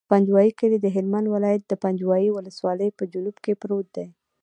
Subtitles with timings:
[0.03, 4.07] د پنجوایي کلی د هلمند ولایت، پنجوایي ولسوالي په جنوب کې پروت دی.